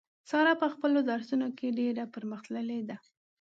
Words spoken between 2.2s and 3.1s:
مخ تللې ده.